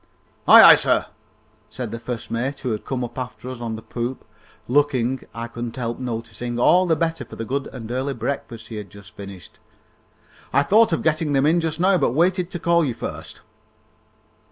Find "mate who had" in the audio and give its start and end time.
2.31-2.83